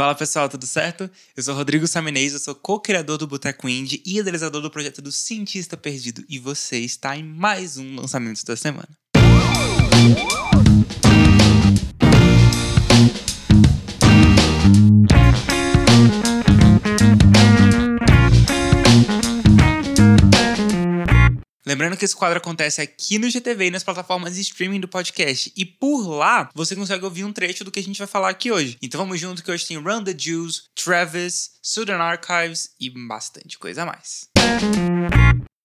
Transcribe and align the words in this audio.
Fala 0.00 0.14
pessoal, 0.14 0.48
tudo 0.48 0.66
certo? 0.66 1.10
Eu 1.36 1.42
sou 1.42 1.54
Rodrigo 1.54 1.86
Saminês, 1.86 2.32
eu 2.32 2.38
sou 2.38 2.54
co-criador 2.54 3.18
do 3.18 3.26
Boteco 3.26 3.68
Indie 3.68 4.02
e 4.06 4.18
idealizador 4.18 4.62
do 4.62 4.70
projeto 4.70 5.02
do 5.02 5.12
Cientista 5.12 5.76
Perdido 5.76 6.24
e 6.26 6.38
você 6.38 6.78
está 6.78 7.14
em 7.18 7.22
mais 7.22 7.76
um 7.76 7.96
lançamento 7.96 8.42
da 8.42 8.56
semana. 8.56 8.88
Lembrando 21.70 21.96
que 21.96 22.04
esse 22.04 22.16
quadro 22.16 22.38
acontece 22.38 22.80
aqui 22.80 23.16
no 23.16 23.30
GTV 23.30 23.66
e 23.66 23.70
nas 23.70 23.84
plataformas 23.84 24.34
de 24.34 24.40
streaming 24.40 24.80
do 24.80 24.88
podcast. 24.88 25.52
E 25.56 25.64
por 25.64 26.04
lá, 26.04 26.50
você 26.52 26.74
consegue 26.74 27.04
ouvir 27.04 27.22
um 27.22 27.32
trecho 27.32 27.62
do 27.62 27.70
que 27.70 27.78
a 27.78 27.82
gente 27.82 27.96
vai 27.96 28.08
falar 28.08 28.28
aqui 28.28 28.50
hoje. 28.50 28.76
Então 28.82 28.98
vamos 28.98 29.20
junto 29.20 29.40
que 29.40 29.52
hoje 29.52 29.68
tem 29.68 29.76
Run 29.76 30.02
the 30.02 30.12
Jews, 30.12 30.64
Travis, 30.74 31.52
Southern 31.62 32.02
Archives 32.02 32.70
e 32.80 32.90
bastante 32.90 33.56
coisa 33.56 33.84
a 33.84 33.86
mais. 33.86 34.28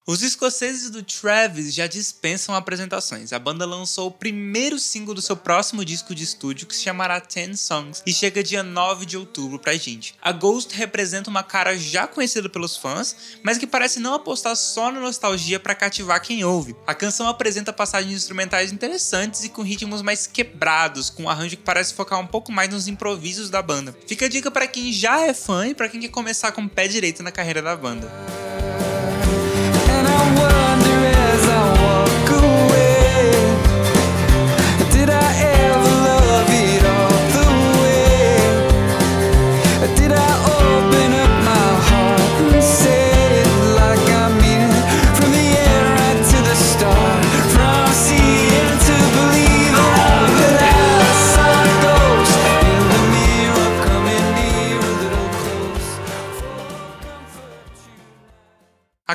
Os 0.07 0.21
escoceses 0.21 0.91
do 0.91 1.01
Travis 1.01 1.73
já 1.73 1.87
dispensam 1.87 2.53
apresentações. 2.53 3.33
A 3.33 3.39
banda 3.39 3.65
lançou 3.65 4.07
o 4.07 4.11
primeiro 4.11 4.77
single 4.77 5.15
do 5.15 5.21
seu 5.21 5.35
próximo 5.35 5.83
disco 5.83 6.13
de 6.13 6.23
estúdio, 6.23 6.67
que 6.67 6.75
se 6.75 6.83
chamará 6.83 7.19
Ten 7.19 7.55
Songs, 7.55 8.03
e 8.05 8.13
chega 8.13 8.43
dia 8.43 8.61
9 8.61 9.03
de 9.03 9.17
outubro 9.17 9.57
pra 9.57 9.73
gente. 9.73 10.13
A 10.21 10.31
Ghost 10.31 10.75
representa 10.75 11.27
uma 11.27 11.41
cara 11.41 11.75
já 11.75 12.05
conhecida 12.05 12.47
pelos 12.47 12.77
fãs, 12.77 13.15
mas 13.41 13.57
que 13.57 13.65
parece 13.65 13.99
não 13.99 14.13
apostar 14.13 14.55
só 14.55 14.91
na 14.91 14.99
nostalgia 14.99 15.59
para 15.59 15.73
cativar 15.73 16.21
quem 16.21 16.43
ouve. 16.43 16.75
A 16.85 16.93
canção 16.93 17.27
apresenta 17.27 17.73
passagens 17.73 18.13
instrumentais 18.13 18.71
interessantes 18.71 19.43
e 19.43 19.49
com 19.49 19.63
ritmos 19.63 20.03
mais 20.03 20.27
quebrados, 20.27 21.09
com 21.09 21.23
um 21.23 21.29
arranjo 21.31 21.57
que 21.57 21.63
parece 21.63 21.95
focar 21.95 22.19
um 22.19 22.27
pouco 22.27 22.51
mais 22.51 22.69
nos 22.69 22.87
improvisos 22.87 23.49
da 23.49 23.63
banda. 23.63 23.97
Fica 24.05 24.27
a 24.27 24.29
dica 24.29 24.51
para 24.51 24.67
quem 24.67 24.93
já 24.93 25.21
é 25.21 25.33
fã 25.33 25.67
e 25.67 25.73
para 25.73 25.89
quem 25.89 25.99
quer 25.99 26.09
começar 26.09 26.51
com 26.51 26.61
o 26.61 26.69
pé 26.69 26.87
direito 26.87 27.23
na 27.23 27.31
carreira 27.31 27.63
da 27.63 27.75
banda. 27.75 28.54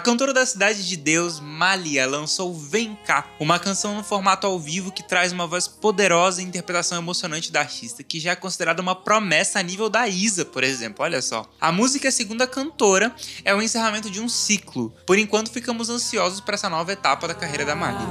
A 0.01 0.03
cantora 0.03 0.33
da 0.33 0.47
Cidade 0.47 0.89
de 0.89 0.97
Deus, 0.97 1.41
Malia, 1.41 2.06
lançou 2.06 2.55
Vem 2.55 2.98
Cá, 3.05 3.27
uma 3.39 3.59
canção 3.59 3.95
no 3.95 4.03
formato 4.03 4.47
ao 4.47 4.59
vivo 4.59 4.91
que 4.91 5.06
traz 5.06 5.31
uma 5.31 5.47
voz 5.47 5.69
poderosa 5.69 6.41
e 6.41 6.45
interpretação 6.47 6.97
emocionante 6.97 7.53
da 7.53 7.61
artista, 7.61 8.03
que 8.03 8.19
já 8.19 8.31
é 8.31 8.34
considerada 8.34 8.81
uma 8.81 8.95
promessa 8.95 9.59
a 9.59 9.62
nível 9.62 9.91
da 9.91 10.09
Isa, 10.09 10.43
por 10.43 10.65
exemplo. 10.65 11.05
Olha 11.05 11.21
só. 11.21 11.45
A 11.61 11.71
música, 11.71 12.11
segundo 12.11 12.41
a 12.41 12.47
cantora, 12.47 13.15
é 13.45 13.55
o 13.55 13.61
encerramento 13.61 14.09
de 14.09 14.23
um 14.23 14.28
ciclo. 14.31 14.91
Por 15.06 15.19
enquanto, 15.19 15.51
ficamos 15.51 15.91
ansiosos 15.91 16.41
para 16.41 16.55
essa 16.55 16.71
nova 16.71 16.91
etapa 16.91 17.28
da 17.28 17.34
carreira 17.34 17.67
da 17.67 17.77
Malia. 17.77 18.09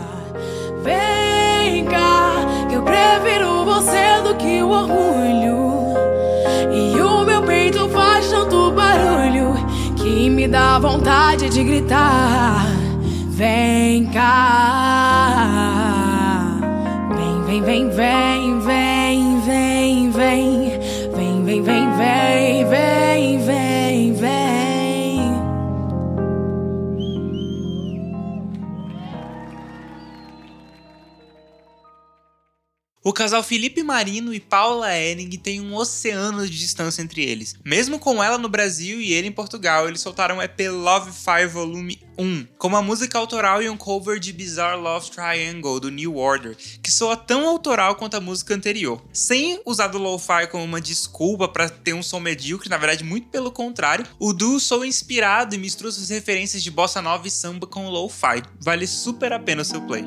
Vem 0.83 1.85
cá, 1.85 2.38
vontade 10.77 11.49
de 11.49 11.63
gritar. 11.63 12.65
Vem 13.29 14.05
cá. 14.07 15.39
Vem, 17.15 17.43
vem, 17.45 17.63
vem, 17.63 17.89
vem, 17.89 18.59
vem, 18.59 18.98
casal 33.19 33.43
Felipe 33.43 33.83
Marino 33.83 34.33
e 34.33 34.39
Paula 34.39 34.97
Henning 34.97 35.31
tem 35.31 35.59
um 35.59 35.75
oceano 35.75 36.47
de 36.47 36.57
distância 36.57 37.01
entre 37.01 37.21
eles. 37.21 37.53
Mesmo 37.65 37.99
com 37.99 38.23
ela 38.23 38.37
no 38.37 38.47
Brasil 38.47 39.01
e 39.01 39.11
ele 39.11 39.27
em 39.27 39.31
Portugal, 39.31 39.89
eles 39.89 39.99
soltaram 39.99 40.37
o 40.37 40.41
EP 40.41 40.57
Love 40.71 41.11
Fire 41.11 41.49
Volume 41.49 41.99
1, 42.17 42.47
com 42.57 42.69
uma 42.69 42.81
música 42.81 43.17
autoral 43.17 43.61
e 43.61 43.69
um 43.69 43.75
cover 43.75 44.19
de 44.19 44.31
Bizarre 44.31 44.79
Love 44.79 45.11
Triangle 45.11 45.81
do 45.81 45.91
New 45.91 46.15
Order, 46.15 46.55
que 46.81 46.89
soa 46.89 47.17
tão 47.17 47.45
autoral 47.45 47.95
quanto 47.95 48.15
a 48.15 48.21
música 48.21 48.55
anterior. 48.55 49.03
Sem 49.11 49.61
usar 49.65 49.87
do 49.87 49.97
lo-fi 49.97 50.47
como 50.49 50.63
uma 50.63 50.79
desculpa 50.79 51.49
para 51.49 51.67
ter 51.67 51.93
um 51.93 52.01
som 52.01 52.21
medíocre, 52.21 52.69
na 52.69 52.77
verdade, 52.77 53.03
muito 53.03 53.27
pelo 53.27 53.51
contrário, 53.51 54.05
o 54.17 54.31
duo 54.31 54.61
soa 54.61 54.87
inspirado 54.87 55.53
e 55.53 55.57
mistura 55.57 55.91
suas 55.91 56.09
referências 56.09 56.63
de 56.63 56.71
bossa 56.71 57.01
nova 57.01 57.27
e 57.27 57.31
samba 57.31 57.67
com 57.67 57.89
lo-fi. 57.89 58.41
Vale 58.61 58.87
super 58.87 59.33
a 59.33 59.39
pena 59.39 59.61
o 59.61 59.65
seu 59.65 59.81
play. 59.81 60.05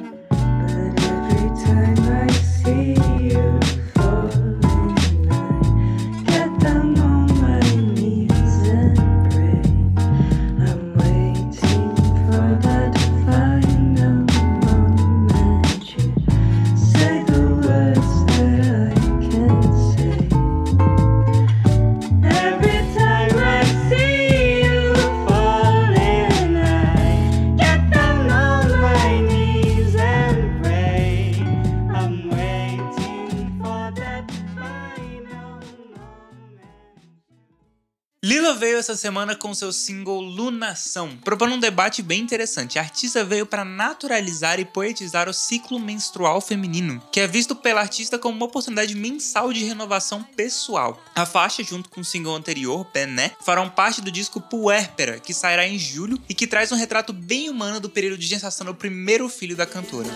Veio 38.58 38.78
essa 38.78 38.94
semana 38.94 39.34
com 39.34 39.52
seu 39.54 39.72
single 39.72 40.20
Lunação, 40.20 41.16
propondo 41.24 41.54
um 41.54 41.58
debate 41.58 42.00
bem 42.00 42.20
interessante. 42.20 42.78
A 42.78 42.82
artista 42.82 43.24
veio 43.24 43.44
para 43.44 43.64
naturalizar 43.64 44.60
e 44.60 44.64
poetizar 44.64 45.28
o 45.28 45.32
ciclo 45.32 45.80
menstrual 45.80 46.40
feminino, 46.40 47.02
que 47.10 47.18
é 47.18 47.26
visto 47.26 47.56
pela 47.56 47.80
artista 47.80 48.18
como 48.18 48.36
uma 48.36 48.46
oportunidade 48.46 48.94
mensal 48.94 49.52
de 49.52 49.64
renovação 49.64 50.22
pessoal. 50.22 51.02
A 51.14 51.26
faixa, 51.26 51.64
junto 51.64 51.88
com 51.88 52.02
o 52.02 52.04
single 52.04 52.36
anterior, 52.36 52.86
Bené, 52.94 53.32
farão 53.44 53.68
parte 53.68 54.00
do 54.00 54.12
disco 54.12 54.40
Puérpera, 54.40 55.18
que 55.18 55.34
sairá 55.34 55.66
em 55.66 55.78
julho 55.78 56.20
e 56.28 56.34
que 56.34 56.46
traz 56.46 56.70
um 56.70 56.76
retrato 56.76 57.12
bem 57.12 57.50
humano 57.50 57.80
do 57.80 57.90
período 57.90 58.18
de 58.18 58.26
gestação 58.26 58.66
do 58.66 58.74
primeiro 58.74 59.28
filho 59.28 59.56
da 59.56 59.66
cantora. 59.66 60.08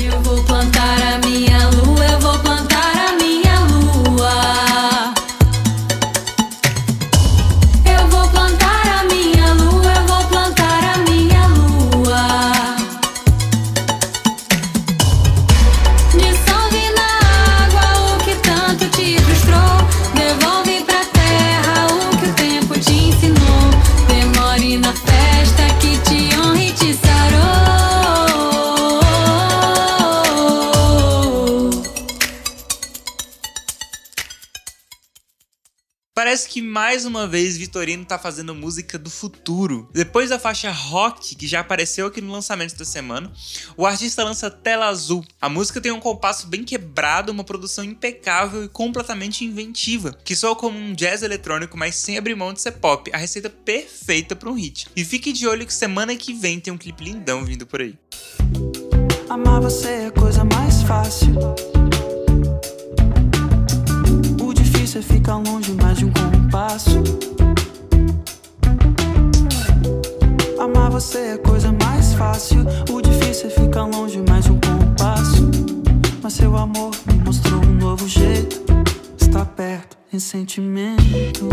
Eu 0.00 0.18
vou 0.22 0.42
plantar 0.44 1.02
a 1.02 1.18
minha 1.18 1.68
lua, 1.68 2.06
eu 2.06 2.20
vou 2.20 2.38
plantar 2.38 3.08
a 3.08 3.12
minha 3.12 3.60
lua. 3.60 4.53
Parece 36.24 36.48
que 36.48 36.62
mais 36.62 37.04
uma 37.04 37.26
vez 37.26 37.54
Vitorino 37.54 38.02
tá 38.02 38.18
fazendo 38.18 38.54
música 38.54 38.98
do 38.98 39.10
futuro. 39.10 39.90
Depois 39.92 40.30
da 40.30 40.38
faixa 40.38 40.70
Rock, 40.70 41.34
que 41.34 41.46
já 41.46 41.60
apareceu 41.60 42.06
aqui 42.06 42.22
no 42.22 42.32
lançamento 42.32 42.74
da 42.78 42.84
semana, 42.86 43.30
o 43.76 43.84
artista 43.84 44.24
lança 44.24 44.50
Tela 44.50 44.86
Azul. 44.86 45.22
A 45.38 45.50
música 45.50 45.82
tem 45.82 45.92
um 45.92 46.00
compasso 46.00 46.46
bem 46.46 46.64
quebrado, 46.64 47.30
uma 47.30 47.44
produção 47.44 47.84
impecável 47.84 48.64
e 48.64 48.68
completamente 48.68 49.44
inventiva, 49.44 50.16
que 50.24 50.34
soa 50.34 50.56
como 50.56 50.78
um 50.78 50.94
jazz 50.94 51.22
eletrônico, 51.22 51.76
mas 51.76 51.94
sem 51.94 52.16
abrir 52.16 52.34
mão 52.34 52.54
de 52.54 52.62
ser 52.62 52.72
pop. 52.72 53.10
A 53.12 53.18
receita 53.18 53.50
perfeita 53.50 54.34
para 54.34 54.48
um 54.48 54.54
hit. 54.54 54.86
E 54.96 55.04
fique 55.04 55.30
de 55.30 55.46
olho 55.46 55.66
que 55.66 55.74
semana 55.74 56.16
que 56.16 56.32
vem 56.32 56.58
tem 56.58 56.72
um 56.72 56.78
clipe 56.78 57.04
lindão 57.04 57.44
vindo 57.44 57.66
por 57.66 57.82
aí. 57.82 57.98
Amar 59.28 59.60
você 59.60 59.88
é 59.88 60.06
a 60.06 60.10
coisa 60.10 60.42
mais 60.42 60.82
fácil. 60.84 61.34
você 64.94 65.02
fica 65.02 65.34
longe 65.34 65.72
mais 65.72 65.98
de 65.98 66.04
um 66.04 66.12
compasso. 66.12 67.02
Amar 70.56 70.88
você 70.88 71.18
é 71.18 71.38
coisa 71.38 71.72
mais 71.72 72.14
fácil. 72.14 72.64
O 72.88 73.02
difícil 73.02 73.48
é 73.48 73.50
ficar 73.50 73.86
longe 73.86 74.22
mais 74.28 74.44
de 74.44 74.52
um 74.52 74.60
compasso. 74.60 75.50
Mas 76.22 76.34
seu 76.34 76.56
amor 76.56 76.92
me 77.08 77.18
mostrou 77.24 77.60
um 77.64 77.74
novo 77.74 78.06
jeito. 78.06 78.62
Está 79.20 79.44
perto 79.44 79.96
em 80.12 80.20
sentimento. 80.20 81.48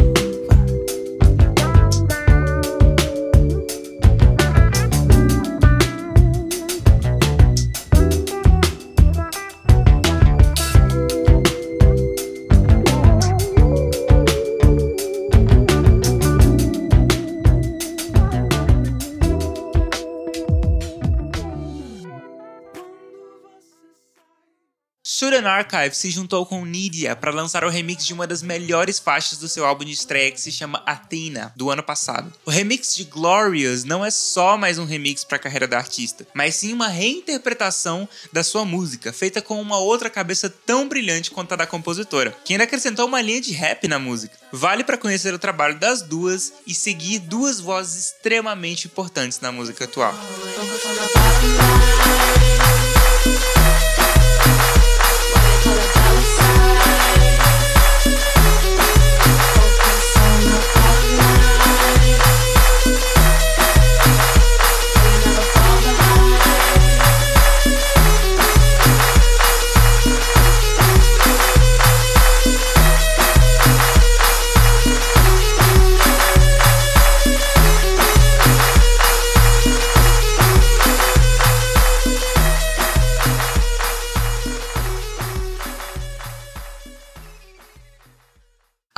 Student 25.41 25.47
Archive 25.47 25.95
se 25.95 26.11
juntou 26.11 26.45
com 26.45 26.63
Nidia 26.63 27.15
para 27.15 27.31
lançar 27.31 27.63
o 27.63 27.69
remix 27.69 28.05
de 28.05 28.13
uma 28.13 28.27
das 28.27 28.43
melhores 28.43 28.99
faixas 28.99 29.39
do 29.39 29.47
seu 29.47 29.65
álbum 29.65 29.83
de 29.83 29.91
estreia 29.91 30.29
que 30.31 30.39
se 30.39 30.51
chama 30.51 30.83
Athena, 30.85 31.51
do 31.55 31.71
ano 31.71 31.81
passado. 31.81 32.31
O 32.45 32.51
remix 32.51 32.95
de 32.95 33.05
Glorious 33.05 33.83
não 33.83 34.05
é 34.05 34.11
só 34.11 34.55
mais 34.55 34.77
um 34.77 34.85
remix 34.85 35.23
para 35.23 35.37
a 35.37 35.39
carreira 35.39 35.67
da 35.67 35.77
artista, 35.77 36.27
mas 36.35 36.55
sim 36.55 36.71
uma 36.73 36.87
reinterpretação 36.87 38.07
da 38.31 38.43
sua 38.43 38.63
música, 38.63 39.11
feita 39.11 39.41
com 39.41 39.59
uma 39.59 39.79
outra 39.79 40.11
cabeça 40.11 40.47
tão 40.47 40.87
brilhante 40.87 41.31
quanto 41.31 41.53
a 41.53 41.57
da 41.57 41.65
compositora, 41.65 42.37
que 42.45 42.53
ainda 42.53 42.65
acrescentou 42.65 43.07
uma 43.07 43.21
linha 43.21 43.41
de 43.41 43.51
rap 43.51 43.87
na 43.87 43.97
música. 43.97 44.37
Vale 44.51 44.83
para 44.83 44.97
conhecer 44.97 45.33
o 45.33 45.39
trabalho 45.39 45.79
das 45.79 46.03
duas 46.03 46.53
e 46.67 46.75
seguir 46.75 47.17
duas 47.17 47.59
vozes 47.59 48.13
extremamente 48.13 48.85
importantes 48.85 49.39
na 49.39 49.51
música 49.51 49.85
atual. 49.85 50.13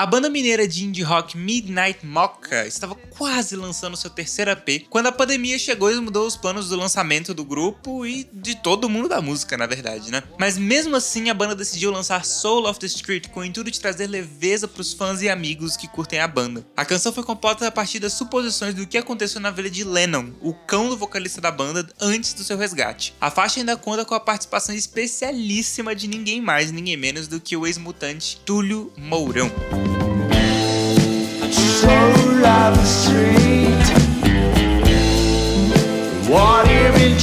A 0.04 0.06
banda 0.06 0.30
mineira 0.30 0.68
de 0.68 0.84
indie 0.84 1.02
rock 1.02 1.38
Midnight 1.38 2.06
Mocka 2.06 2.68
estava 2.68 2.94
quase 2.94 3.56
lançando 3.56 3.96
seu 3.96 4.10
terceiro 4.10 4.52
EP 4.52 4.86
quando 4.90 5.08
a 5.08 5.14
pandemia 5.14 5.58
chegou 5.58 5.90
e 5.90 5.98
mudou 5.98 6.28
os 6.28 6.36
planos 6.36 6.68
do 6.68 6.76
lançamento 6.76 7.34
do 7.34 7.46
grupo 7.46 8.06
e 8.06 8.28
de 8.34 8.54
todo 8.54 8.90
mundo 8.90 9.08
da 9.08 9.22
música, 9.22 9.56
na 9.56 9.66
verdade, 9.66 10.12
né? 10.12 10.22
Mas 10.38 10.58
mesmo 10.58 10.98
assim, 10.98 11.30
a 11.30 11.34
banda 11.34 11.56
decidiu 11.56 11.90
lançar 11.90 12.26
Soul 12.26 12.70
of 12.70 12.82
the 12.82 12.86
Street 12.86 13.30
com 13.30 13.40
o 13.40 13.46
intuito 13.46 13.72
de 13.72 13.80
trazer 13.80 14.08
leveza 14.08 14.68
para 14.68 14.82
os 14.82 14.92
fãs 14.92 15.22
e 15.22 15.30
amigos 15.30 15.78
que 15.78 15.88
curtem 15.88 16.20
a 16.20 16.28
banda. 16.28 16.68
A 16.76 16.84
canção 16.84 17.14
foi 17.14 17.24
composta 17.24 17.66
a 17.66 17.72
partir 17.72 18.00
das 18.00 18.12
suposições 18.12 18.74
do 18.74 18.86
que 18.86 18.98
aconteceu 18.98 19.40
na 19.40 19.52
vida 19.52 19.70
de 19.70 19.86
Lennon, 19.86 20.34
o 20.42 20.54
cão 20.54 20.90
do 20.90 20.98
vocalista 20.98 21.40
da 21.40 21.50
banda, 21.50 21.88
antes 22.02 22.34
do 22.34 22.44
seu 22.44 22.58
resgate. 22.58 23.16
A 23.22 23.32
faixa 23.32 23.62
ainda 23.62 23.78
conta 23.78 24.04
com 24.04 24.16
a 24.16 24.20
participação 24.20 24.76
especialíssima 24.76 25.96
de 25.96 26.10
ninguém 26.10 26.42
mais, 26.42 26.74
ninguém 26.74 26.98
menos 26.98 27.30
do 27.30 27.40
que 27.40 27.56
o 27.56 27.66
ex-mutante 27.66 28.42
Túlio 28.44 28.92
Mourão. 28.98 29.50
Soul 32.44 32.52
of 32.52 32.76
the 32.76 32.84
street. 32.84 33.86
What 36.30 36.70
you've 36.70 36.96
been 36.96 37.18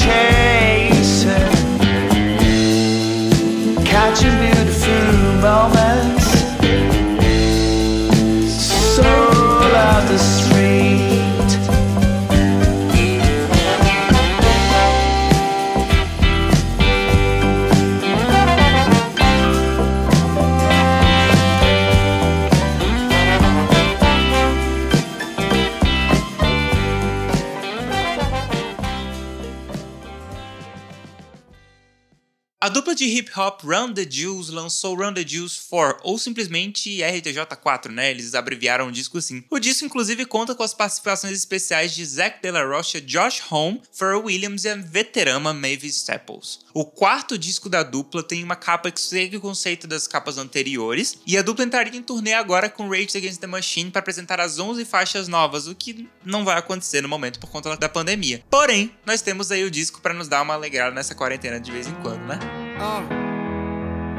dupla 32.71 32.95
de 32.95 33.05
hip 33.05 33.31
hop 33.37 33.63
Run 33.65 33.93
the 33.93 34.07
Jewels 34.09 34.49
lançou 34.49 34.95
Run 34.95 35.13
the 35.13 35.27
Jewels 35.27 35.61
4, 35.69 36.01
ou 36.05 36.19
simplesmente 36.19 36.99
RTJ4, 36.99 37.91
né? 37.91 38.11
Eles 38.11 38.35
abreviaram 38.35 38.89
o 38.89 38.93
disco 38.93 39.19
assim. 39.19 39.45
O 39.51 39.59
disco, 39.59 39.85
inclusive, 39.85 40.25
conta 40.25 40.55
com 40.55 40.63
as 40.63 40.73
participações 40.73 41.37
especiais 41.37 41.95
de 41.95 42.05
Zack 42.05 42.41
De 42.41 42.51
La 42.51 42.65
Rocha, 42.65 43.01
Josh 43.01 43.43
Home, 43.51 43.83
Pharrell 43.93 44.25
Williams 44.25 44.65
e 44.65 44.69
a 44.69 44.77
veterana 44.77 45.53
Mavis 45.53 45.97
Staples. 45.97 46.61
O 46.73 46.85
quarto 46.85 47.37
disco 47.37 47.69
da 47.69 47.83
dupla 47.83 48.23
tem 48.23 48.45
uma 48.45 48.57
capa 48.57 48.91
que 48.91 49.01
segue 49.01 49.37
o 49.37 49.41
conceito 49.41 49.87
das 49.87 50.07
capas 50.07 50.39
anteriores, 50.39 51.19
e 51.27 51.37
a 51.37 51.43
dupla 51.43 51.65
entraria 51.65 51.99
em 51.99 52.03
turnê 52.03 52.35
agora 52.35 52.71
com 52.71 52.89
Rage 52.89 53.17
Against 53.17 53.41
the 53.41 53.47
Machine 53.47 53.91
para 53.91 54.01
apresentar 54.01 54.41
as 54.41 54.59
11 54.59 54.85
faixas 54.85 55.29
novas, 55.29 55.67
o 55.67 55.75
que 55.75 56.09
não 56.25 56.45
vai 56.45 56.57
acontecer 56.57 57.01
no 57.01 57.09
momento 57.09 57.41
por 57.41 57.51
conta 57.51 57.77
da 57.77 57.89
pandemia. 57.89 58.43
Porém, 58.51 58.95
nós 59.05 59.23
temos 59.23 59.51
aí 59.51 59.65
o 59.65 59.71
disco 59.71 60.01
para 60.01 60.15
nos 60.15 60.29
dar 60.29 60.43
uma 60.43 60.55
alegrada 60.55 60.95
nessa 60.95 61.15
quarentena 61.15 61.59
de 61.59 61.73
vez 61.73 61.87
em 61.87 61.95
quando, 61.95 62.23
né? 62.27 62.60
Uh. 62.83 63.03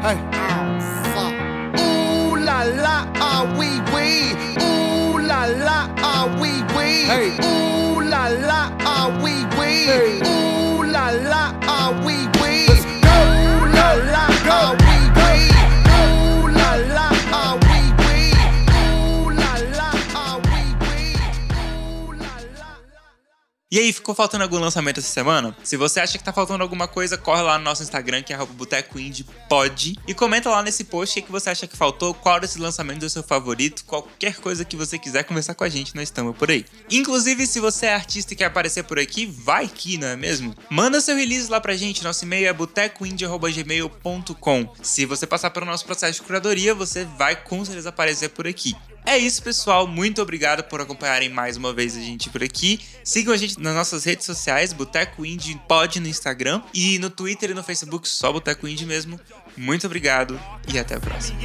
Hey. 0.01 0.17
Ooh 1.81 2.35
la 2.37 2.61
la, 2.61 3.07
ah 3.15 3.41
wee 3.57 3.81
wee. 3.91 4.35
Ooh 4.61 5.17
la 5.17 5.45
la, 5.45 5.89
ah 5.97 6.30
wee 6.39 6.61
wee. 6.75 7.06
Hey. 7.09 7.30
Ooh 7.41 8.01
la 8.01 8.27
la, 8.27 8.69
ah 8.85 9.09
wee 9.23 9.45
wee. 9.57 9.85
Hey. 9.87 10.21
Ooh 10.21 10.41
E 23.73 23.80
aí, 23.80 23.94
ficou 23.94 24.13
faltando 24.13 24.44
algum 24.44 24.59
lançamento 24.59 24.99
essa 24.99 25.07
semana? 25.07 25.56
Se 25.63 25.78
você 25.78 26.01
acha 26.01 26.18
que 26.18 26.23
tá 26.25 26.33
faltando 26.33 26.61
alguma 26.61 26.90
coisa, 26.90 27.18
corre 27.18 27.42
lá 27.42 27.57
no 27.57 27.63
nosso 27.63 27.81
Instagram, 27.81 28.21
que 28.21 28.33
é 28.33 28.35
arroba 28.35 28.51
Boteco 28.51 28.99
Indie 28.99 29.25
Pod, 29.47 29.97
e 30.06 30.13
comenta 30.13 30.49
lá 30.49 30.61
nesse 30.61 30.83
post 30.83 31.18
o 31.18 31.23
que 31.23 31.31
você 31.31 31.51
acha 31.51 31.66
que 31.66 31.78
faltou, 31.78 32.13
qual 32.13 32.42
desses 32.42 32.57
lançamentos 32.57 33.04
é 33.04 33.07
o 33.07 33.09
seu 33.09 33.23
favorito, 33.23 33.85
qualquer 33.85 34.35
coisa 34.35 34.66
que 34.66 34.75
você 34.75 34.99
quiser 34.99 35.23
conversar 35.23 35.56
com 35.56 35.63
a 35.63 35.69
gente, 35.69 35.95
nós 35.95 36.09
estamos 36.09 36.35
por 36.35 36.51
aí. 36.51 36.66
Inclusive, 36.90 37.47
se 37.47 37.61
você 37.61 37.85
é 37.85 37.94
artista 37.94 38.33
e 38.33 38.35
quer 38.35 38.47
aparecer 38.47 38.83
por 38.83 38.99
aqui, 38.99 39.25
vai 39.25 39.69
que, 39.69 39.97
não 39.97 40.09
é 40.09 40.18
mesmo? 40.18 40.54
Manda 40.69 40.99
seu 40.99 41.16
release 41.16 41.49
lá 41.49 41.61
pra 41.61 41.78
gente, 41.78 42.04
nosso 42.04 42.25
e-mail 42.25 42.49
é 42.49 42.54
botecoindie.gmail.com. 42.54 44.73
Se 44.83 45.06
você 45.06 45.25
passar 45.25 45.49
pelo 45.49 45.66
nosso 45.66 45.85
processo 45.85 46.19
de 46.19 46.28
curadoria, 46.28 46.75
você 46.75 47.06
vai 47.18 47.37
com 47.37 47.63
certeza 47.63 47.87
aparecer 47.87 48.31
por 48.31 48.45
aqui. 48.45 48.75
É 49.05 49.17
isso, 49.17 49.41
pessoal. 49.41 49.87
Muito 49.87 50.21
obrigado 50.21 50.63
por 50.63 50.79
acompanharem 50.79 51.29
mais 51.29 51.57
uma 51.57 51.73
vez 51.73 51.97
a 51.97 51.99
gente 51.99 52.29
por 52.29 52.43
aqui. 52.43 52.79
Sigam 53.03 53.33
a 53.33 53.37
gente 53.37 53.59
nas 53.59 53.75
nossas 53.75 54.03
redes 54.03 54.25
sociais, 54.25 54.73
Boteco 54.73 55.25
Indie 55.25 55.59
Pod 55.67 55.99
no 55.99 56.07
Instagram 56.07 56.61
e 56.73 56.99
no 56.99 57.09
Twitter 57.09 57.51
e 57.51 57.53
no 57.53 57.63
Facebook, 57.63 58.07
só 58.07 58.31
Boteco 58.31 58.67
Indie 58.67 58.85
mesmo. 58.85 59.19
Muito 59.57 59.85
obrigado 59.85 60.39
e 60.71 60.79
até 60.79 60.95
a 60.95 60.99
próxima. 60.99 61.37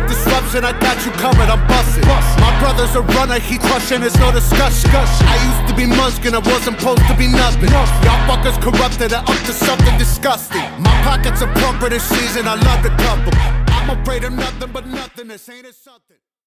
Wee. 0.00 0.08
Disruption, 0.08 0.64
I 0.64 0.72
got 0.78 1.04
you 1.04 1.12
covered, 1.12 1.50
I'm 1.50 1.66
busting. 1.66 2.06
My 2.06 2.52
brother's 2.60 2.94
a 2.94 3.02
runner, 3.18 3.38
he 3.38 3.58
crushing, 3.58 4.00
there's 4.00 4.18
no 4.18 4.30
discussion. 4.32 4.90
I 4.94 5.36
used 5.48 5.64
to 5.70 5.74
be 5.74 5.86
munchkin, 5.86 6.34
I 6.34 6.38
wasn't 6.38 6.78
supposed 6.78 7.06
to 7.08 7.14
be 7.16 7.26
nothing. 7.26 7.70
Y'all 7.70 8.22
fuckers 8.28 8.60
corrupted, 8.62 9.12
and 9.12 9.26
up 9.26 9.40
to 9.46 9.52
something 9.52 9.98
disgusting. 9.98 10.62
My 10.78 10.94
pockets 11.02 11.42
are 11.42 11.52
plumper 11.54 11.88
this 11.88 12.04
season, 12.04 12.46
I 12.46 12.54
love 12.54 12.82
to 12.82 12.90
cup 13.02 13.18
'em. 13.26 13.66
I'm 13.68 13.88
I'm 13.88 14.02
afraid 14.02 14.22
of 14.24 14.34
nothing 14.34 14.70
but 14.70 14.86
nothing. 14.86 15.28
This 15.28 15.48
ain't 15.48 15.64
it 15.64 15.74
something. 15.74 16.18